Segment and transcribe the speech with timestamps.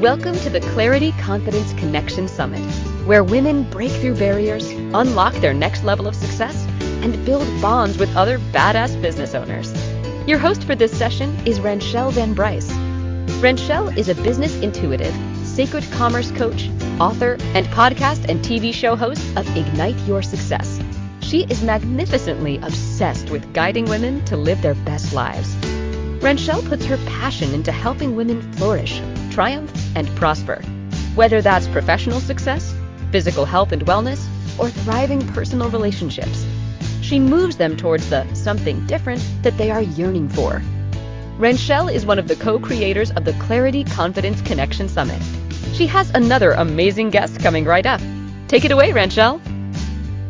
[0.00, 2.60] Welcome to the Clarity Confidence Connection Summit,
[3.06, 6.66] where women break through barriers, unlock their next level of success,
[7.00, 9.72] and build bonds with other badass business owners.
[10.28, 12.70] Your host for this session is Ranchelle Van Bryce.
[13.40, 15.14] Ranchelle is a business intuitive,
[15.44, 16.68] sacred commerce coach,
[17.00, 20.78] author, and podcast and TV show host of Ignite Your Success.
[21.20, 25.56] She is magnificently obsessed with guiding women to live their best lives.
[26.20, 29.00] Ranchelle puts her passion into helping women flourish
[29.36, 30.62] triumph, and prosper.
[31.14, 32.74] Whether that's professional success,
[33.12, 34.26] physical health and wellness,
[34.58, 36.46] or thriving personal relationships,
[37.02, 40.62] she moves them towards the something different that they are yearning for.
[41.36, 45.20] Ranchelle is one of the co creators of the Clarity Confidence Connection Summit.
[45.74, 48.00] She has another amazing guest coming right up.
[48.48, 49.38] Take it away, Ranchelle.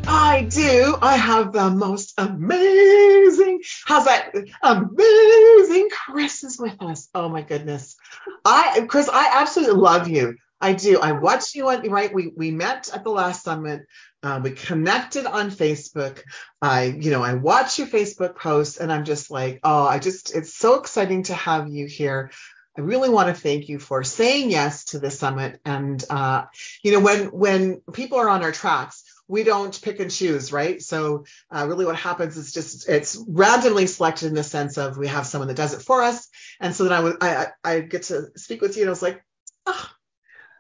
[0.09, 0.97] I do.
[1.01, 4.35] I have the most amazing, how's that?
[4.63, 7.09] Amazing Krys is with us.
[7.15, 7.97] Oh my goodness.
[8.45, 10.37] I, Krys, I absolutely love you.
[10.61, 10.99] I do.
[10.99, 12.13] I watched you on, right?
[12.13, 13.83] We, we met at the last summit.
[14.23, 16.23] Uh, we connected on Facebook.
[16.63, 20.35] I, you know, I watch your Facebook posts and I'm just like, oh, I just,
[20.35, 22.31] it's so exciting to have you here.
[22.77, 25.61] I really want to thank you for saying yes to the summit.
[25.65, 26.45] And, uh,
[26.83, 30.81] you know, when, when people are on our tracks, we don't pick and choose, right?
[30.81, 35.09] So uh, really what happens is just it's randomly selected in the sense of we
[35.09, 36.29] have someone that does it for us.
[36.61, 39.03] And so then I would I, I get to speak with you and I was
[39.03, 39.23] like,
[39.67, 39.91] oh,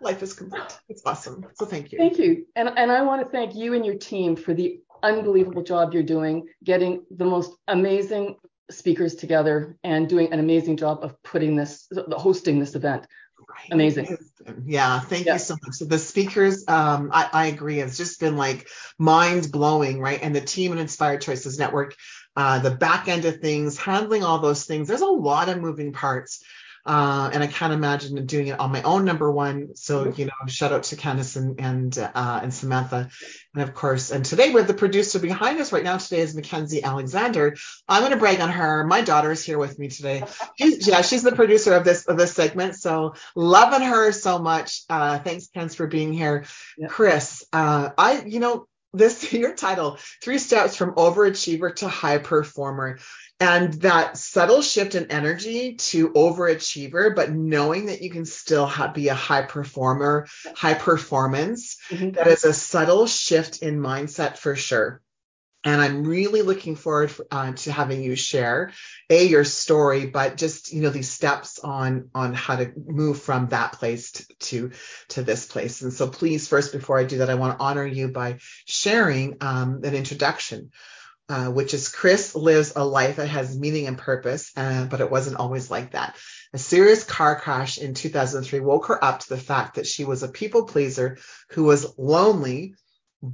[0.00, 0.78] life is complete.
[0.88, 1.46] It's awesome.
[1.54, 1.98] So thank you.
[1.98, 2.46] Thank you.
[2.56, 6.02] And and I want to thank you and your team for the unbelievable job you're
[6.02, 8.36] doing, getting the most amazing
[8.70, 13.06] speakers together and doing an amazing job of putting this hosting this event.
[13.48, 13.68] Right.
[13.70, 14.18] Amazing.
[14.64, 15.34] Yeah, thank yeah.
[15.34, 15.74] you so much.
[15.74, 17.80] So the speakers, um, I, I, agree.
[17.80, 20.20] It's just been like mind blowing, right?
[20.22, 21.96] And the team and Inspired Choices Network,
[22.36, 24.88] uh, the back end of things, handling all those things.
[24.88, 26.44] There's a lot of moving parts.
[26.86, 29.04] Uh, and I can't imagine doing it on my own.
[29.04, 33.10] Number one, so you know, shout out to Candice and and, uh, and Samantha,
[33.54, 35.96] and of course, and today we're the producer behind us right now.
[35.96, 37.56] Today is Mackenzie Alexander.
[37.88, 38.84] I'm going to brag on her.
[38.84, 40.22] My daughter is here with me today.
[40.58, 42.76] She's, yeah, she's the producer of this of this segment.
[42.76, 44.82] So loving her so much.
[44.88, 46.44] Uh, thanks, Ken, for being here.
[46.78, 46.90] Yep.
[46.90, 52.98] Krys, uh, I you know this your title three steps from overachiever to high performer
[53.38, 58.94] and that subtle shift in energy to overachiever but knowing that you can still have,
[58.94, 62.10] be a high performer high performance mm-hmm.
[62.10, 65.02] that is a subtle shift in mindset for sure
[65.66, 68.72] and i'm really looking forward uh, to having you share
[69.10, 73.48] a your story but just you know these steps on on how to move from
[73.48, 74.70] that place to to,
[75.08, 77.86] to this place and so please first before i do that i want to honor
[77.86, 80.70] you by sharing um, an introduction
[81.28, 85.10] uh, which is Krys lives a life that has meaning and purpose, uh, but it
[85.10, 86.16] wasn't always like that.
[86.52, 90.22] A serious car crash in 2003 woke her up to the fact that she was
[90.22, 91.18] a people pleaser
[91.50, 92.74] who was lonely,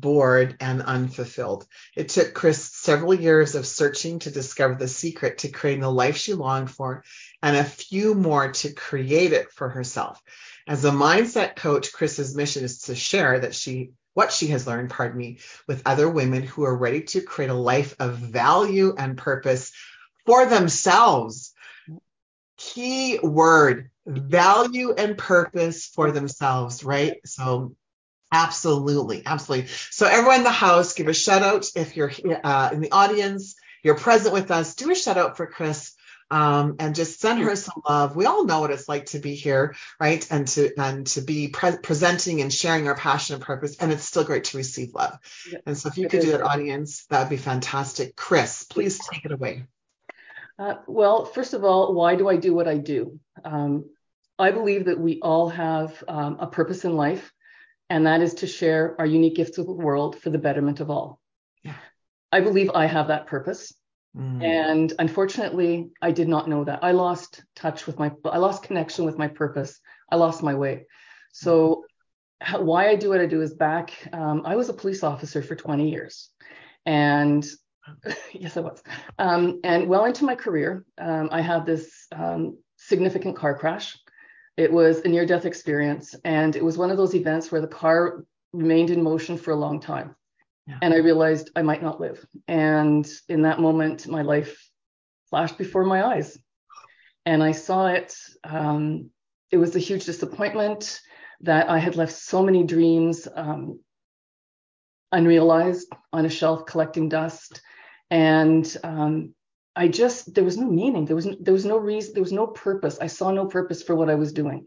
[0.00, 1.66] bored, and unfulfilled.
[1.96, 6.16] It took Krys several years of searching to discover the secret to creating the life
[6.16, 7.04] she longed for,
[7.42, 10.20] and a few more to create it for herself.
[10.66, 14.90] As a mindset coach, Krys's mission is to share that she what she has learned,
[14.90, 19.16] pardon me, with other women who are ready to create a life of value and
[19.16, 19.72] purpose
[20.26, 21.54] for themselves.
[22.58, 27.16] Key word value and purpose for themselves, right?
[27.24, 27.74] So,
[28.32, 29.68] absolutely, absolutely.
[29.90, 32.12] So, everyone in the house, give a shout out if you're
[32.42, 35.92] uh, in the audience, you're present with us, do a shout out for Krys
[36.32, 38.16] um, and just send her some love.
[38.16, 40.26] We all know what it's like to be here, right?
[40.30, 43.76] And to and to be pre- presenting and sharing our passion and purpose.
[43.76, 45.18] And it's still great to receive love.
[45.66, 48.16] And so if you could do that, audience, that would be fantastic.
[48.16, 49.64] Krys, please take it away.
[50.58, 53.20] Uh, well, first of all, why do I do what I do?
[53.44, 53.84] Um,
[54.38, 57.30] I believe that we all have um, a purpose in life,
[57.92, 60.88] and that is to share our unique gifts with the world for the betterment of
[60.88, 61.20] all.
[61.62, 61.74] Yeah.
[62.32, 63.74] I believe I have that purpose.
[64.16, 64.42] Mm.
[64.42, 66.82] And unfortunately, I did not know that.
[66.82, 69.78] I lost touch with my, I lost connection with my purpose.
[70.10, 70.86] I lost my way.
[71.32, 71.84] So,
[72.40, 75.42] how, why I do what I do is back, um, I was a police officer
[75.42, 76.30] for 20 years.
[76.86, 77.46] And
[78.32, 78.82] yes, I was.
[79.18, 83.98] Um, and well into my career, um, I had this um, significant car crash.
[84.56, 86.14] It was a near death experience.
[86.24, 89.56] And it was one of those events where the car remained in motion for a
[89.56, 90.14] long time.
[90.66, 90.78] Yeah.
[90.82, 92.24] And I realized I might not live.
[92.48, 94.68] And in that moment, my life
[95.30, 96.38] flashed before my eyes.
[97.24, 98.14] And I saw it.
[98.44, 99.10] Um,
[99.50, 101.00] it was a huge disappointment
[101.40, 103.80] that I had left so many dreams um,
[105.10, 107.60] unrealized on a shelf collecting dust.
[108.10, 109.34] And um,
[109.74, 111.06] I just, there was no meaning.
[111.06, 112.98] There was, there was no reason, there was no purpose.
[113.00, 114.66] I saw no purpose for what I was doing.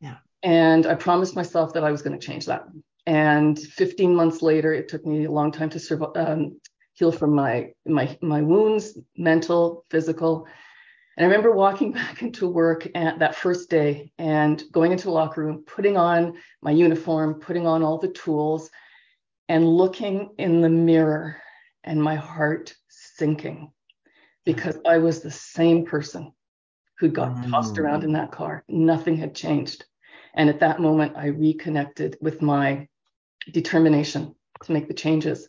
[0.00, 0.16] Yeah.
[0.42, 2.64] And I promised myself that I was going to change that.
[3.06, 6.60] And 15 months later, it took me a long time to survive, um,
[6.94, 10.46] heal from my my my wounds, mental, physical.
[11.16, 15.12] And I remember walking back into work at that first day and going into the
[15.12, 18.70] locker room, putting on my uniform, putting on all the tools,
[19.48, 21.36] and looking in the mirror
[21.84, 23.72] and my heart sinking
[24.44, 26.32] because I was the same person
[26.98, 27.50] who got mm.
[27.50, 28.64] tossed around in that car.
[28.68, 29.84] Nothing had changed.
[30.34, 32.88] And at that moment, I reconnected with my
[33.52, 34.34] determination
[34.64, 35.48] to make the changes.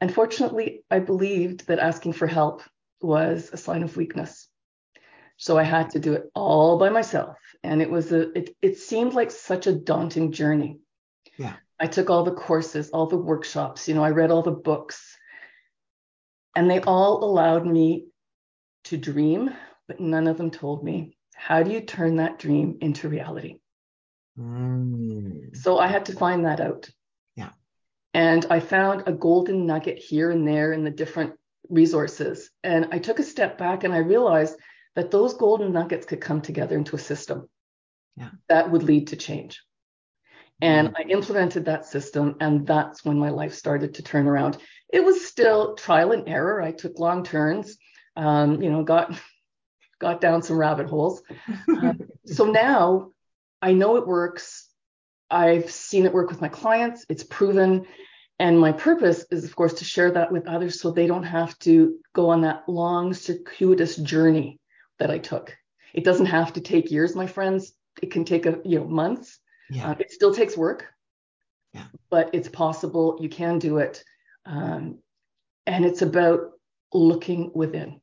[0.00, 2.62] Unfortunately, I believed that asking for help
[3.00, 4.48] was a sign of weakness.
[5.36, 7.36] So I had to do it all by myself.
[7.64, 10.78] And it was a it, it seemed like such a daunting journey.
[11.38, 11.54] Yeah.
[11.80, 15.16] I took all the courses, all the workshops, you know, I read all the books.
[16.54, 18.06] And they all allowed me
[18.84, 19.50] to dream,
[19.88, 23.58] but none of them told me how do you turn that dream into reality?
[24.38, 25.56] Mm.
[25.56, 26.88] So I had to find that out.
[27.36, 27.50] Yeah.
[28.14, 31.34] And I found a golden nugget here and there in the different
[31.68, 32.50] resources.
[32.62, 34.56] And I took a step back and I realized
[34.94, 37.48] that those golden nuggets could come together into a system
[38.16, 38.30] yeah.
[38.48, 39.62] that would lead to change.
[40.60, 40.94] And mm.
[40.96, 44.58] I implemented that system, and that's when my life started to turn around.
[44.92, 46.62] It was still trial and error.
[46.62, 47.78] I took long turns,
[48.16, 49.18] um, you know, got
[49.98, 51.22] got down some rabbit holes.
[51.68, 53.10] Um, so now
[53.60, 54.68] I know it works.
[55.30, 57.06] I've seen it work with my clients.
[57.08, 57.86] It's proven.
[58.38, 61.58] And my purpose is, of course, to share that with others so they don't have
[61.60, 64.58] to go on that long, circuitous journey
[64.98, 65.56] that I took.
[65.94, 67.72] It doesn't have to take years, my friends.
[68.02, 69.38] It can take a you know months.
[69.70, 69.90] Yeah.
[69.90, 70.86] Uh, it still takes work.
[71.72, 71.86] Yeah.
[72.10, 73.18] But it's possible.
[73.20, 74.02] You can do it.
[74.44, 74.98] Um,
[75.66, 76.51] and it's about
[76.92, 78.00] looking within.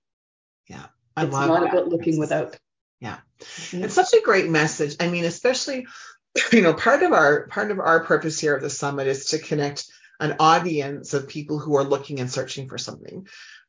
[0.67, 0.85] Yeah.
[1.15, 1.69] I it's not that.
[1.69, 2.57] about looking without.
[2.99, 3.17] Yeah.
[3.39, 3.83] Mm-hmm.
[3.85, 4.95] It's such a great message.
[4.99, 5.87] I mean, especially,
[6.51, 9.39] you know, part of our part of our purpose here at the summit is to
[9.39, 9.85] connect
[10.19, 13.25] an audience of people who are looking and searching for something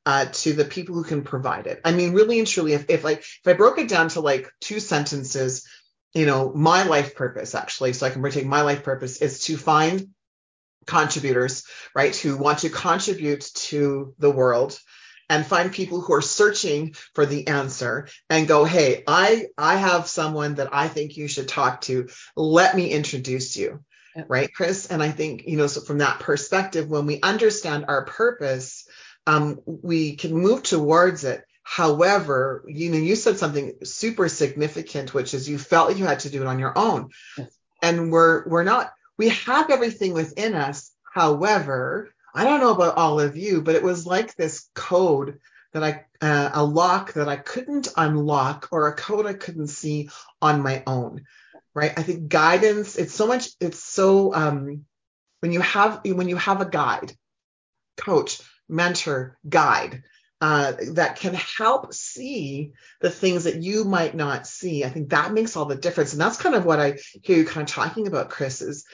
[0.06, 1.80] uh, to the people who can provide it.
[1.84, 4.50] I mean, really and truly, if, if like if I broke it down to like
[4.60, 5.66] two sentences,
[6.14, 9.56] you know, my life purpose actually, so I can take my life purpose is to
[9.56, 10.08] find
[10.86, 11.64] contributors,
[11.94, 14.78] right, who want to contribute to the world
[15.30, 20.08] and find people who are searching for the answer and go hey i i have
[20.08, 22.08] someone that i think you should talk to.
[22.36, 23.82] Let me introduce you.
[24.16, 24.24] Yeah.
[24.28, 24.90] right krys?
[24.90, 28.86] And i think you know so from that perspective when we understand our purpose
[29.26, 31.44] um, we can move towards it.
[31.62, 36.30] However you know you said something super significant which is you felt you had to
[36.30, 37.10] do it on your own.
[37.38, 37.56] Yes.
[37.82, 40.90] and we're we're not we have everything within us.
[41.14, 45.38] However I don't know about all of you, but it was like this code
[45.72, 50.10] that I, uh, a lock that I couldn't unlock or a code I couldn't see
[50.42, 51.24] on my own,
[51.74, 51.92] right?
[51.96, 54.84] I think guidance, it's so much, it's so, um,
[55.40, 57.12] when you have, when you have a guide,
[57.96, 60.02] coach, mentor, guide,
[60.40, 64.84] uh, that can help see the things that you might not see.
[64.84, 66.12] I think that makes all the difference.
[66.12, 68.86] And that's kind of what I hear you kind of talking about, Krys, is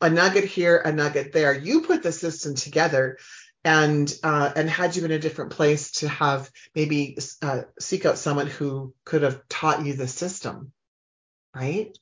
[0.00, 1.54] a nugget here, a nugget there.
[1.54, 3.18] You put the system together
[3.64, 8.18] and uh, and had you in a different place to have maybe uh, seek out
[8.18, 10.72] someone who could have taught you the system,
[11.54, 11.96] right?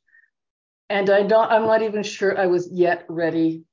[0.90, 3.64] And I don't, I'm not even sure I was yet ready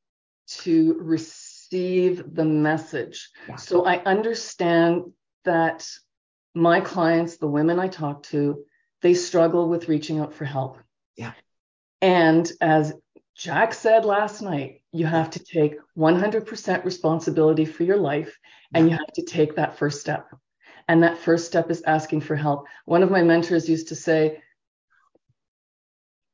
[0.48, 3.30] to receive the message.
[3.48, 3.56] Yeah.
[3.56, 5.14] So I understand
[5.46, 5.88] that
[6.54, 8.66] my clients, the women I talk to,
[9.02, 10.78] they struggle with reaching out for help.
[11.16, 11.34] Yeah.
[12.02, 12.94] And as
[13.36, 18.38] Jack said last night, you have to take 100% responsibility for your life
[18.74, 20.28] and you have to take that first step.
[20.88, 22.66] And that first step is asking for help.
[22.86, 24.42] One of my mentors used to say,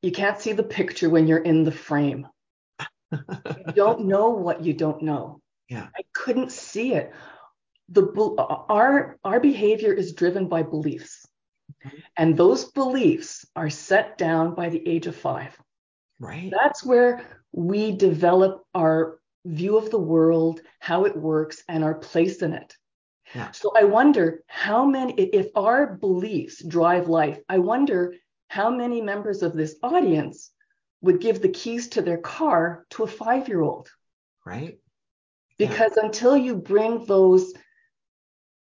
[0.00, 2.28] You can't see the picture when you're in the frame.
[3.12, 5.40] you don't know what you don't know.
[5.68, 5.88] Yeah.
[5.96, 7.12] I couldn't see it.
[7.88, 8.04] The
[8.68, 11.26] our our behavior is driven by beliefs.
[11.84, 11.96] Mm-hmm.
[12.16, 15.56] And those beliefs are set down by the age of 5.
[16.22, 16.52] Right.
[16.56, 22.42] That's where we develop our view of the world, how it works, and our place
[22.42, 22.76] in it.
[23.34, 23.50] Yeah.
[23.50, 28.14] So I wonder how many, if our beliefs drive life, I wonder
[28.46, 30.52] how many members of this audience
[31.00, 33.90] would give the keys to their car to a five year old.
[34.46, 34.78] Right.
[35.58, 36.04] Because yeah.
[36.04, 37.52] until you bring those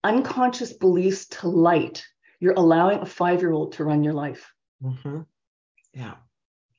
[0.02, 2.04] unconscious beliefs to light,
[2.40, 4.52] you're allowing a five year old to run your life.
[4.82, 5.20] Mm-hmm.
[5.92, 6.14] Yeah.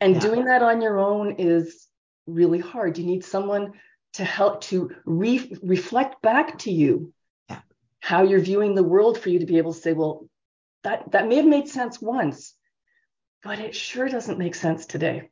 [0.01, 0.21] And yeah.
[0.21, 1.87] doing that on your own is
[2.27, 2.97] really hard.
[2.97, 3.73] You need someone
[4.13, 7.13] to help to re- reflect back to you
[7.49, 7.59] yeah.
[7.99, 10.27] how you're viewing the world for you to be able to say, well,
[10.83, 12.53] that, that may have made sense once,
[13.43, 15.29] but it sure doesn't make sense today.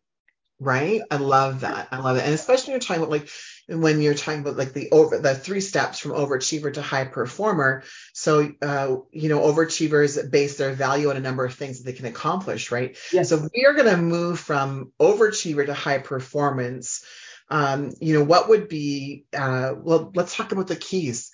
[0.59, 1.01] Right?
[1.11, 1.87] I love that.
[1.91, 2.23] I love it.
[2.23, 3.29] And especially when you're talking about like
[3.67, 7.83] when you're talking about like the over the three steps from overachiever to high performer.
[8.13, 11.97] So uh, you know, overachievers base their value on a number of things that they
[11.97, 12.97] can accomplish, right?
[13.11, 13.29] Yes.
[13.29, 17.05] So we are going to move from overachiever to high performance.
[17.49, 21.31] Um, you know, what would be uh, well, let's talk about the keys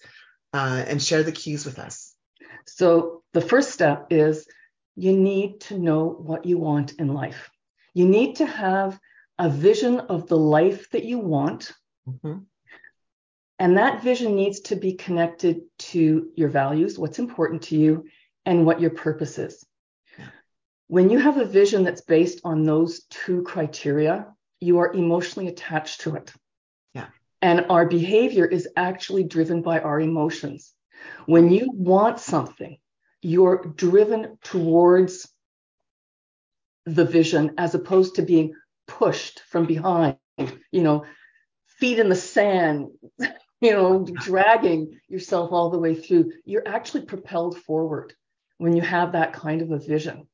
[0.53, 2.13] uh, and share the keys with us.
[2.65, 4.47] So the first step is
[4.95, 7.49] you need to know what you want in life.
[7.93, 8.99] You need to have
[9.39, 11.71] a vision of the life that you want.
[12.07, 12.39] Mm-hmm.
[13.57, 18.05] And that vision needs to be connected to your values, what's important to you,
[18.45, 19.65] and what your purpose is.
[20.87, 24.27] When you have a vision that's based on those two criteria,
[24.59, 26.33] you are emotionally attached to it.
[26.93, 27.07] Yeah.
[27.41, 30.73] And our behavior is actually driven by our emotions.
[31.27, 32.77] When you want something,
[33.21, 35.29] you're driven towards
[36.85, 38.53] the vision as opposed to being
[38.89, 40.17] pushed from behind,
[40.71, 41.05] you know,
[41.79, 42.89] feet in the sand,
[43.61, 46.31] you know, dragging yourself all the way through.
[46.43, 48.13] You're actually propelled forward
[48.57, 50.27] when you have that kind of a vision.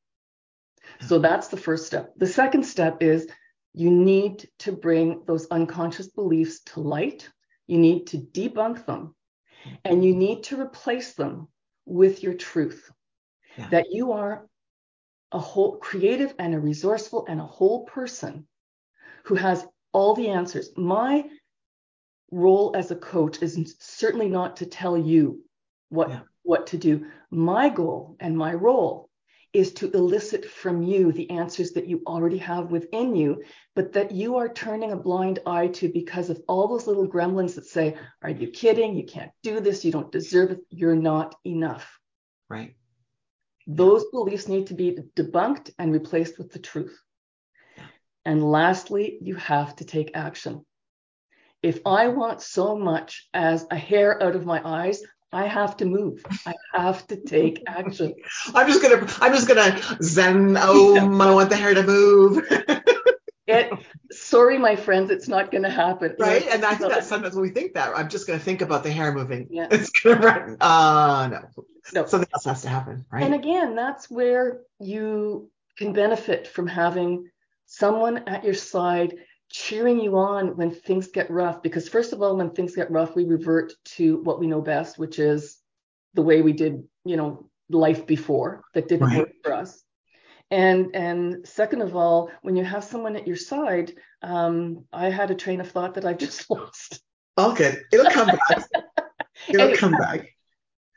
[1.02, 1.24] So mm-hmm.
[1.24, 2.14] that's the first step.
[2.18, 3.28] The second step is
[3.74, 7.30] you need to bring those unconscious beliefs to light.
[7.68, 9.16] You need to debunk them
[9.66, 9.76] mm-hmm.
[9.84, 11.50] and you need to replace them
[11.86, 12.90] with your truth
[13.58, 13.70] yeah.
[13.70, 14.48] that you are
[15.36, 18.48] a whole creative and a resourceful and a whole person
[19.26, 20.70] who has all the answers.
[20.78, 21.26] My
[22.32, 25.44] role as a coach is certainly not to tell you
[25.90, 26.22] what yeah.
[26.44, 27.08] what to do.
[27.32, 29.10] My goal and my role
[29.52, 33.44] is to elicit from you the answers that you already have within you,
[33.76, 37.56] but that you are turning a blind eye to because of all those little gremlins
[37.56, 38.96] that say, Are you kidding?
[38.96, 39.84] You can't do this.
[39.84, 40.60] You don't deserve it.
[40.70, 42.00] You're not enough.
[42.50, 42.76] Right.
[43.68, 47.00] Those beliefs need to be debunked and replaced with the truth.
[48.24, 50.66] And lastly, you have to take action.
[51.62, 55.86] If I want so much as a hair out of my eyes, I have to
[55.86, 56.24] move.
[56.46, 58.14] I have to take action.
[58.56, 62.48] I'm just gonna I'm just gonna zen oh I want the hair to move.
[63.48, 63.74] it
[64.12, 66.16] sorry, my friends, it's not gonna happen.
[66.18, 66.46] Right.
[66.48, 68.92] And I think that sometimes when we think that, I'm just gonna think about the
[68.92, 69.48] hair moving.
[69.50, 69.68] Yeah.
[69.72, 70.58] It's gonna run.
[70.62, 71.66] Uh no.
[71.94, 72.06] No.
[72.06, 73.06] Something else has to happen.
[73.12, 73.24] Right.
[73.24, 77.30] And again, that's where you can benefit from having
[77.66, 79.16] someone at your side
[79.50, 81.62] cheering you on when things get rough.
[81.62, 84.98] Because, first of all, when things get rough, we revert to what we know best,
[84.98, 85.58] which is
[86.14, 89.20] the way we did, you know, life before that didn't right.
[89.20, 89.82] work for us.
[90.52, 95.32] And and second of all, when you have someone at your side, um, I had
[95.32, 97.02] a train of thought that I've just lost.
[97.38, 98.66] Okay, it'll come back.
[99.50, 100.35] It'll anyway, come back.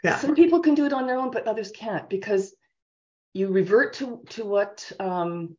[0.02, 0.18] Yeah.
[0.18, 2.54] Some people can do it on their own, but others can't because
[3.32, 5.56] you revert to to what um,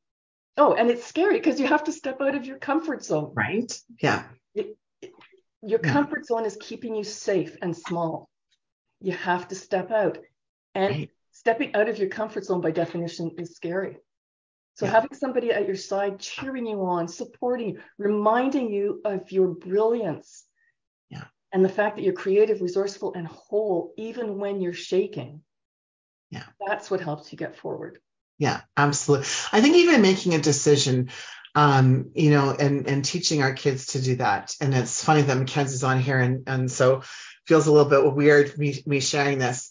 [0.59, 3.31] Oh, and it's scary because you have to step out of your comfort zone.
[3.33, 3.71] Right.
[4.01, 4.23] Yeah.
[4.53, 5.11] It, it,
[5.61, 5.93] your yeah.
[5.93, 8.29] comfort zone is keeping you safe and small.
[8.99, 10.17] You have to step out.
[10.75, 11.09] And right.
[11.31, 13.99] stepping out of your comfort zone, by definition, is scary.
[14.73, 14.91] So yeah.
[14.91, 20.43] having somebody at your side cheering you on, supporting you, reminding you of your brilliance.
[21.51, 25.41] And the fact that you're creative, resourceful, and whole, even when you're shaking.
[26.29, 26.43] Yeah.
[26.65, 27.99] That's what helps you get forward.
[28.37, 29.27] Yeah, absolutely.
[29.51, 31.09] I think even making a decision,
[31.55, 34.55] um, you know, and and teaching our kids to do that.
[34.61, 37.01] And it's funny that Mackenzie's on here, and and so
[37.45, 39.69] feels a little bit weird me me sharing this.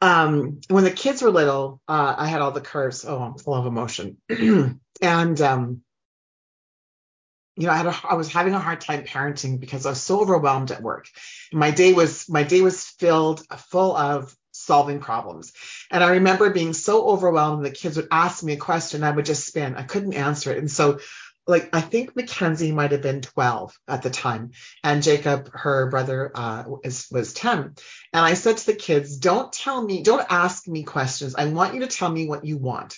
[0.00, 3.04] Um, when the kids were little, uh, I had all the curves.
[3.04, 4.18] Oh, I'm full of emotion,
[5.02, 5.82] and um,
[7.56, 10.00] you know, I had a, I was having a hard time parenting because I was
[10.00, 11.06] so overwhelmed at work.
[11.52, 15.52] My day was my day was filled full of solving problems.
[15.90, 17.64] And I remember being so overwhelmed.
[17.64, 19.74] The kids would ask me a question, I would just spin.
[19.76, 20.58] I couldn't answer it.
[20.58, 20.98] And so,
[21.46, 24.52] like, I think Mackenzie might have been 12 at the time,
[24.84, 27.58] and Jacob, her brother, uh, is, was 10.
[27.58, 27.74] And
[28.12, 31.34] I said to the kids, "Don't tell me, don't ask me questions.
[31.34, 32.96] I want you to tell me what you want,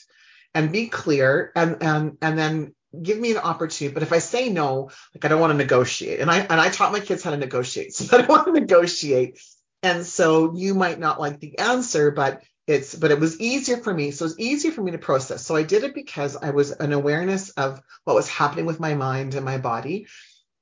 [0.55, 3.95] and be clear, and and and then." Give me an opportunity.
[3.95, 6.21] But if I say no, like I don't want to negotiate.
[6.21, 7.95] And I and I taught my kids how to negotiate.
[8.03, 9.41] So I don't want to negotiate.
[9.83, 13.93] And so you might not like the answer, but it's but it was easier for
[13.93, 14.11] me.
[14.11, 15.45] So it's easier for me to process.
[15.45, 18.95] So I did it because I was an awareness of what was happening with my
[18.95, 20.07] mind and my body.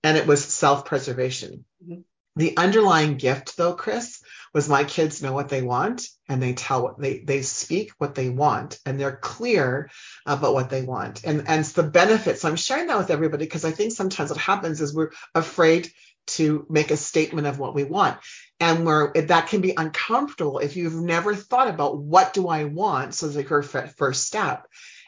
[0.03, 1.65] And it was self-preservation.
[1.85, 2.01] Mm-hmm.
[2.37, 4.23] The underlying gift though, Krys,
[4.55, 8.15] was my kids know what they want and they tell what they they speak what
[8.15, 9.91] they want and they're clear
[10.27, 11.25] about what they want.
[11.25, 12.43] And and it's the benefits.
[12.43, 15.91] So I'm sharing that with everybody because I think sometimes what happens is we're afraid
[16.29, 18.19] to make a statement of what we want
[18.61, 23.15] and where that can be uncomfortable if you've never thought about what do I want.
[23.15, 24.67] So it's like your first step.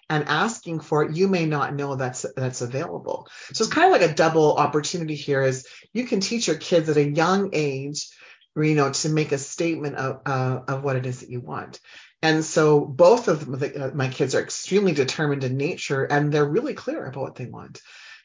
[0.09, 3.29] And asking for it, you may not know that's that's available.
[3.53, 6.89] So it's kind of like a double opportunity here is you can teach your kids
[6.89, 8.09] at a young age,
[8.57, 11.81] you know, to make a statement of uh, of what it is that you want.
[12.21, 16.49] And so both of them, uh, my kids are extremely determined in nature and they're
[16.49, 17.81] really clear about what they want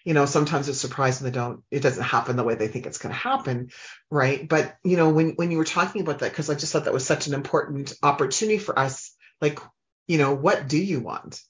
[0.08, 2.98] you know sometimes it's surprising they don't it doesn't happen the way they think it's
[2.98, 3.70] going to happen
[4.10, 6.86] right but you know when when you were talking about that because i just thought
[6.86, 9.60] that was such an important opportunity for us like
[10.08, 11.42] you know what do you want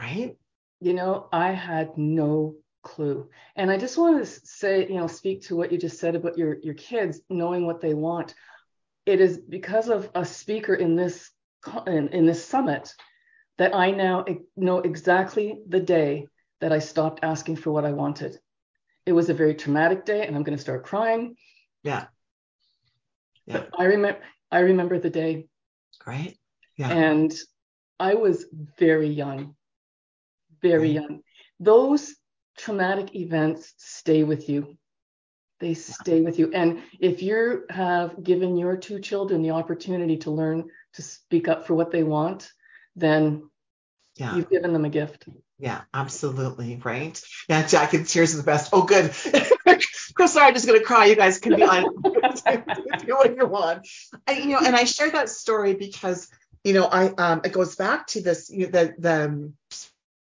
[0.00, 0.36] right
[0.80, 5.42] you know i had no clue and i just want to say you know speak
[5.42, 8.34] to what you just said about your your kids knowing what they want
[9.04, 11.30] it is because of a speaker in this
[11.86, 12.94] in, in this summit
[13.58, 14.24] that i now
[14.56, 16.26] know exactly the day
[16.60, 18.38] that I stopped asking for what I wanted.
[19.06, 21.36] It was a very traumatic day, and I'm going to start crying.
[21.82, 22.06] Yeah.
[23.46, 23.58] Yeah.
[23.58, 24.20] But I remember.
[24.52, 25.46] I remember the day.
[25.98, 26.38] Great.
[26.76, 26.90] Yeah.
[26.90, 27.32] And
[27.98, 28.46] I was
[28.78, 29.54] very young,
[30.62, 31.20] very young.
[31.58, 32.14] Those
[32.56, 34.76] traumatic events stay with you.
[35.60, 36.50] They stay with you.
[36.54, 41.66] And if you have given your two children the opportunity to learn to speak up
[41.66, 42.50] for what they want,
[42.96, 43.50] then
[44.16, 44.36] yeah.
[44.36, 45.26] you've given them a gift.
[45.58, 46.80] Yeah, absolutely.
[46.82, 47.20] Right.
[47.48, 48.70] Yeah, Jackie, tears are the best.
[48.72, 49.10] Oh, good.
[50.14, 51.04] Krys, sorry, I'm just gonna cry.
[51.04, 53.86] You guys can be on do what you want.
[54.26, 56.28] I, you know, and I share that story because
[56.64, 59.52] you know, I um, it goes back to this you know, the the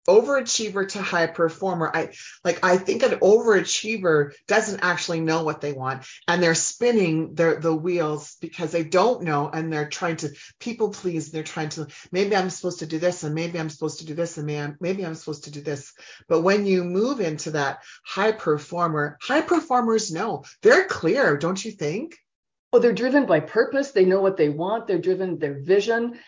[0.09, 1.91] overachiever to high performer.
[1.95, 2.13] I
[2.45, 7.61] like i think an overachiever doesn't actually know what they want and they're spinning their
[7.61, 11.87] the wheels because they don't know and they're trying to people please they're trying to
[12.13, 14.61] maybe i'm supposed to do this and maybe i'm supposed to do this and maybe
[14.61, 15.93] I'm, maybe I'm supposed to do this.
[16.29, 20.45] But when you move into that high performer high performers know.
[20.63, 22.17] They're clear don't you think?
[22.73, 23.91] Well they're driven by purpose.
[23.91, 24.87] They know what they want.
[24.87, 26.19] They're driven their vision.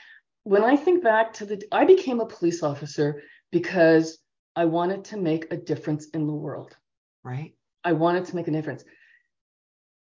[0.44, 4.18] When i think back to the i became a police officer because
[4.54, 6.74] I wanted to make a difference in the world.
[7.22, 7.54] Right.
[7.84, 8.84] I wanted to make a difference.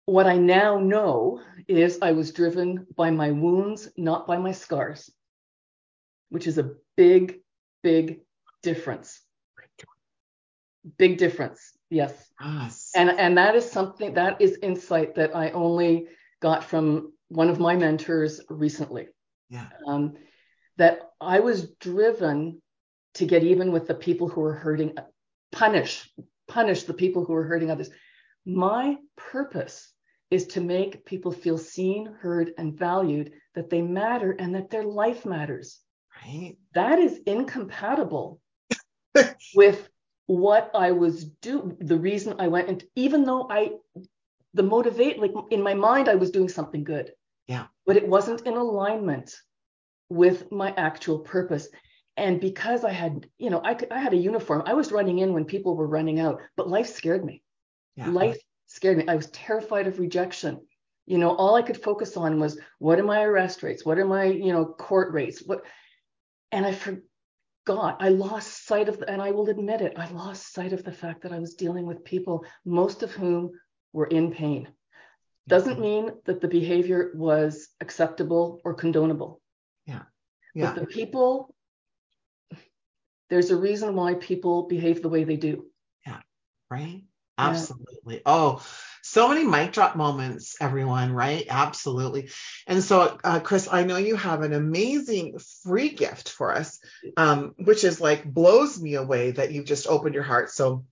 [0.05, 5.12] What I now know is I was driven by my wounds, not by my scars,
[6.29, 7.39] which is a big,
[7.84, 8.21] big
[8.63, 9.21] difference.
[10.97, 11.71] Big difference.
[11.89, 12.13] Yes.
[12.39, 12.91] yes.
[12.95, 16.08] And and that is something that is insight that I only
[16.41, 19.08] got from one of my mentors recently.
[19.49, 19.67] Yeah.
[19.88, 20.13] Um,
[20.77, 22.62] that I was driven
[23.15, 24.95] to get even with the people who are hurting,
[25.51, 26.10] punish,
[26.47, 27.89] punish the people who are hurting others.
[28.45, 29.91] My purpose
[30.30, 34.84] is to make people feel seen, heard, and valued, that they matter and that their
[34.84, 35.80] life matters.
[36.23, 36.58] Right.
[36.73, 38.41] That is incompatible
[39.56, 39.89] with
[40.28, 41.78] what I was doing.
[41.80, 43.71] The reason I went, and even though I,
[44.54, 47.12] the motivate, like in my mind, I was doing something good.
[47.47, 47.67] Yeah.
[47.86, 49.34] But it wasn't in alignment
[50.10, 51.67] with my actual purpose
[52.17, 55.19] and because i had you know I, could, I had a uniform i was running
[55.19, 57.41] in when people were running out but life scared me.
[57.95, 58.10] Yeah.
[58.10, 59.08] life scared me.
[59.08, 60.60] I was terrified of rejection.
[61.06, 63.86] You know all i could focus on was what are my arrest rates?
[63.86, 65.41] What are my you know court rates?
[65.45, 65.62] What
[66.51, 70.54] and i forgot i lost sight of the, and i will admit it i lost
[70.54, 73.51] sight of the fact that i was dealing with people most of whom
[73.93, 74.67] were in pain.
[75.47, 79.39] Doesn't mean that the behavior was acceptable or condonable.
[79.86, 80.04] Yeah.
[80.54, 80.73] Yeah.
[80.73, 81.55] but the people
[83.29, 85.65] there's a reason why people behave the way they do.
[86.05, 86.21] Yeah,
[86.69, 87.03] right?
[87.38, 88.15] Absolutely.
[88.15, 88.21] Yeah.
[88.25, 88.65] Oh,
[89.01, 91.45] so many mic drop moments, everyone, right?
[91.49, 92.29] Absolutely.
[92.65, 96.79] And so, uh, Krys, I know you have an amazing free gift for us,
[97.17, 100.49] um, which is like blows me away that you've just opened your heart.
[100.49, 100.85] So,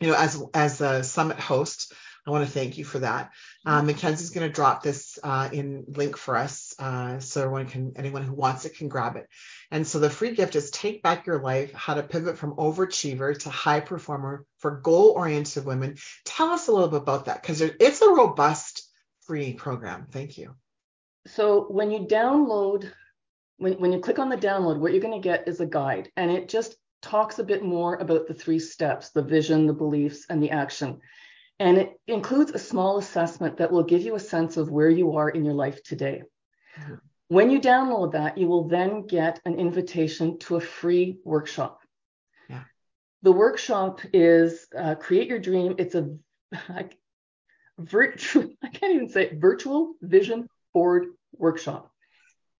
[0.00, 1.92] you know, as as a summit host,
[2.26, 3.30] I want to thank you for that.
[3.66, 7.92] Uh, Mackenzie's going to drop this uh, in link for us, uh, so everyone can,
[7.96, 9.28] anyone who wants it can grab it.
[9.74, 13.36] And so the free gift is Take Back Your Life: How to Pivot from Overachiever
[13.40, 15.96] to High Performer for Goal-Oriented Women.
[16.24, 18.88] Tell us a little bit about that because it's a robust
[19.22, 20.06] free program.
[20.12, 20.54] Thank you.
[21.26, 22.88] So when you download,
[23.56, 26.08] when when you click on the download, what you're going to get is a guide,
[26.16, 30.26] and it just talks a bit more about the three steps: the vision, the beliefs,
[30.30, 31.00] and the action.
[31.58, 35.16] And it includes a small assessment that will give you a sense of where you
[35.16, 36.22] are in your life today.
[36.78, 36.94] Mm-hmm.
[37.28, 41.80] When you download that, you will then get an invitation to a free workshop.
[42.48, 42.64] Yeah.
[43.22, 45.74] The workshop is uh, Create Your Dream.
[45.78, 46.16] It's a
[47.78, 51.86] virtual, I can't even say it, virtual vision board workshop.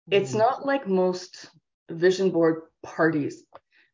[0.09, 0.21] Mm-hmm.
[0.21, 1.49] It's not like most
[1.89, 3.43] vision board parties.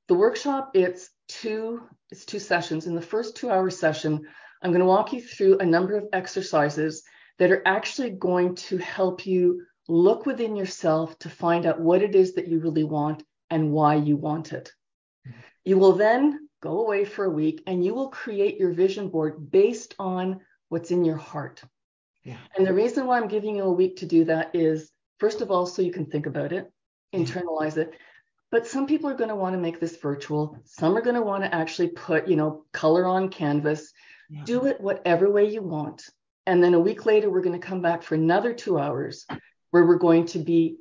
[0.08, 1.82] The workshop, it's two,
[2.12, 2.88] it's two sessions.
[2.88, 4.22] In the first two hour session,
[4.62, 7.04] I'm going to walk you through a number of exercises
[7.40, 12.16] that are actually going to help you look within yourself to find out what it
[12.16, 14.72] is that you really want and why you want it.
[15.66, 19.52] You will then go away for a week and you will create your vision board
[19.52, 21.62] based on what's in your heart.
[22.24, 22.38] Yeah.
[22.56, 25.52] And the reason why I'm giving you a week to do that is, first of
[25.52, 26.72] all, so you can think about it,
[27.14, 27.94] internalize it.
[28.50, 30.58] But some people are going to want to make this virtual.
[30.66, 33.92] Some are going to want to actually put, you know, color on canvas.
[34.30, 34.44] Yeah.
[34.46, 36.10] Do it whatever way you want.
[36.46, 39.26] And then a week later, we're going to come back for another two hours
[39.72, 40.78] where we're going to be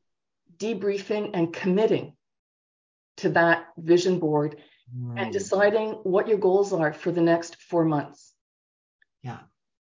[0.59, 2.15] debriefing and committing
[3.17, 4.57] to that vision board
[5.17, 8.35] and deciding what your goals are for the next four months.
[9.23, 9.39] Yeah.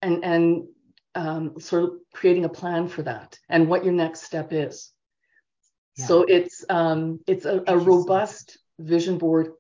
[0.01, 0.67] And and
[1.13, 4.91] um, sort of creating a plan for that and what your next step is.
[5.97, 6.05] Yeah.
[6.05, 9.53] So it's um, it's a, a robust vision board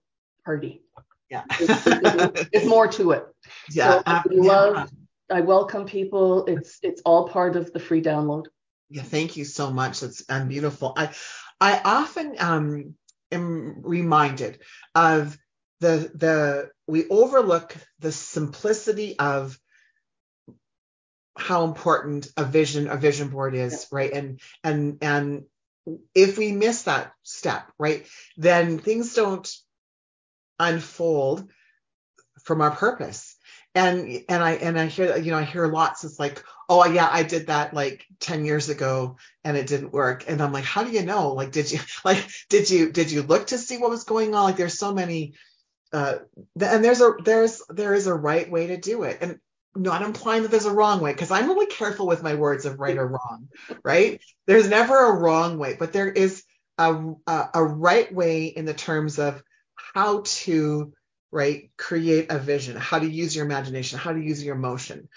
[0.43, 0.81] party.
[1.29, 1.43] Yeah.
[1.59, 3.25] It's more to it.
[3.69, 3.97] Yeah.
[3.97, 5.37] So I love yeah.
[5.37, 6.45] I welcome people.
[6.45, 8.45] It's it's all part of the free download.
[8.89, 9.99] Yeah, thank you so much.
[9.99, 10.93] That's um, beautiful.
[10.95, 11.13] I
[11.59, 12.95] I often um,
[13.31, 14.59] am reminded
[14.95, 15.37] of
[15.81, 19.59] the the we overlook the simplicity of
[21.37, 24.11] how important a vision a vision board is, right?
[24.13, 25.43] And and and
[26.15, 29.49] if we miss that step, right, then things don't
[30.59, 31.49] unfold
[32.43, 33.36] from our purpose
[33.77, 36.03] and and I and I hear you know I hear lots.
[36.03, 40.25] It's like, oh yeah, I did that like ten years ago and it didn't work.
[40.27, 41.33] And I'm like, how do you know?
[41.33, 44.43] Like, did you like did you did you look to see what was going on?
[44.43, 45.33] Like, there's so many,
[45.93, 46.15] uh,
[46.59, 49.39] and there's a there's there is a right way to do it, and
[49.75, 52.79] not implying that there's a wrong way because I'm really careful with my words of
[52.79, 53.47] right or wrong.
[53.83, 54.21] Right?
[54.47, 56.43] There's never a wrong way, but there is
[56.77, 59.43] a a, a right way in the terms of
[59.75, 60.93] how to
[61.31, 61.69] right?
[61.77, 62.75] Create a vision.
[62.77, 63.99] How to use your imagination.
[63.99, 65.09] How to use your emotion.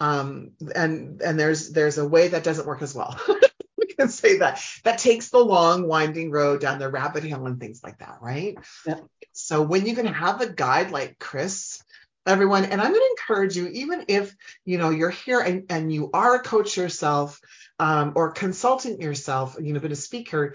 [0.00, 3.18] Um, and and there's there's a way that doesn't work as well.
[3.76, 4.60] We can say that.
[4.84, 8.56] That takes the long winding road down the rabbit hill and things like that right?
[8.86, 9.00] Yeah.
[9.32, 11.80] so when you can have a guide like krys
[12.28, 15.92] everyone and i'm going to encourage you even if you know you're here and, and
[15.92, 17.40] you are a coach yourself
[17.78, 20.54] um, or consultant yourself you know been a speaker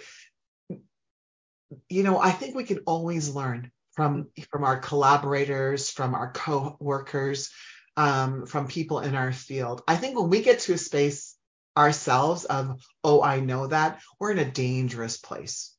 [1.90, 7.52] you know i think we can always learn from from our collaborators, from our co-workers,
[7.98, 9.84] um, from people in our field.
[9.88, 11.36] I think when we get to a space
[11.78, 15.76] ourselves of, oh, I know that, we're in a dangerous place,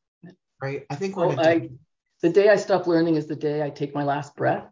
[0.61, 0.85] right?
[0.91, 1.29] I think we're.
[1.29, 1.71] Well, I,
[2.23, 4.67] the day I stop learning is the day I take my last breath.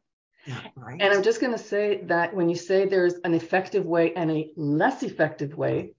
[0.47, 1.01] Yeah, right.
[1.01, 4.31] And I'm just going to say that when you say there's an effective way and
[4.31, 5.95] a less effective way,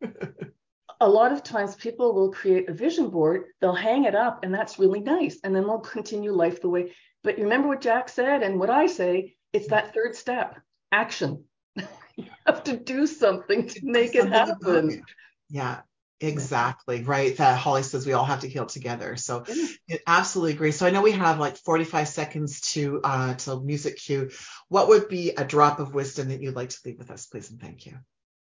[1.00, 4.54] a lot of times people will create a vision board, they'll hang it up, and
[4.54, 5.38] that's really nice.
[5.44, 6.92] And then they'll continue life the way.
[7.22, 10.60] But remember what Jack said and what I say it's that third step
[10.92, 11.44] action.
[12.16, 14.90] you have to do something to make something it happen.
[14.90, 15.00] It.
[15.48, 15.80] Yeah,
[16.18, 19.44] exactly right that holly says we all have to heal together so
[19.86, 19.98] yeah.
[20.06, 24.30] absolutely agree so i know we have like 45 seconds to uh to music cue
[24.68, 27.50] what would be a drop of wisdom that you'd like to leave with us please
[27.50, 27.98] and thank you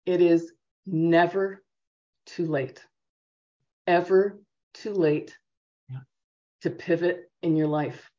[0.06, 0.50] it is
[0.86, 1.62] never
[2.34, 2.84] too late,
[3.86, 4.40] ever
[4.74, 5.36] too late
[5.88, 5.98] yeah.
[6.62, 8.10] to pivot in your life.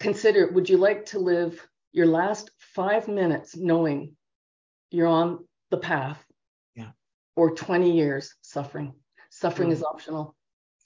[0.00, 4.16] Consider would you like to live your last five minutes knowing
[4.90, 6.22] you're on the path
[6.74, 6.90] yeah.
[7.36, 8.94] or 20 years suffering?
[9.30, 9.72] Suffering mm.
[9.72, 10.34] is optional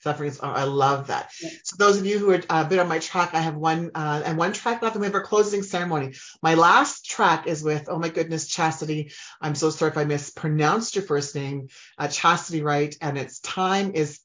[0.01, 1.31] suffering is I love that.
[1.41, 1.49] Yeah.
[1.63, 3.91] So those of you who are uh, a bit on my track, I have one
[3.95, 6.13] uh, and one track left, and we have our closing ceremony.
[6.41, 9.11] My last track is with oh my goodness, Chastity.
[9.41, 13.91] I'm so sorry if I mispronounced your first name, uh, Chastity Wright, and its time
[13.93, 14.19] is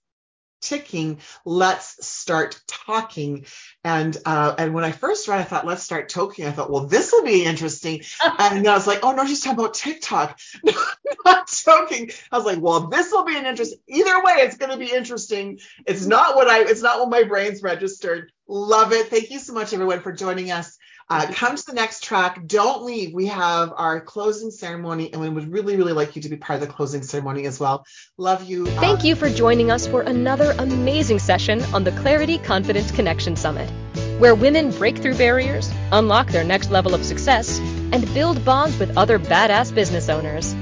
[0.65, 3.47] ticking let's start talking.
[3.85, 6.47] And uh, and when i first read i thought let's start talking.
[6.47, 8.03] I thought well this will be interesting.
[8.39, 10.39] And i was like oh no she's talking about tiktok.
[11.25, 14.73] Not talking i was like well this will be an interest either way it's going
[14.73, 15.61] to be interesting.
[15.87, 18.33] It's not what i it's not what my brain's registered.
[18.47, 19.09] Love it.
[19.09, 22.47] Thank you so much everyone for joining us uh, come to the next track.
[22.47, 23.13] Don't leave.
[23.13, 26.63] We have our closing ceremony, and we would really, really like you to be part
[26.63, 27.85] of the closing ceremony as well.
[28.17, 28.67] Love you.
[28.67, 33.37] Thank um, you for joining us for another amazing session on the Clarity Confidence Connection
[33.37, 33.71] Summit,
[34.19, 37.59] where women break through barriers, unlock their next level of success,
[37.93, 40.55] and build bonds with other badass business owners.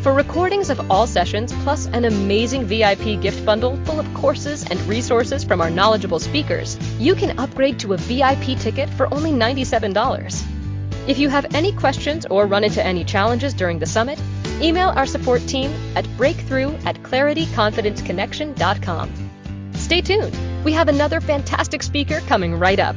[0.00, 4.80] For recordings of all sessions, plus an amazing VIP gift bundle full of courses and
[4.82, 10.44] resources from our knowledgeable speakers, you can upgrade to a VIP ticket for only $97.
[11.08, 14.20] If you have any questions or run into any challenges during the summit,
[14.60, 19.72] email our support team at breakthrough at clarityconfidenceconnection.com.
[19.74, 20.64] Stay tuned.
[20.64, 22.94] We have another fantastic speaker coming right up.